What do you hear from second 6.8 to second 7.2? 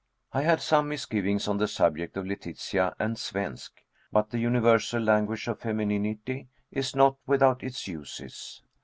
not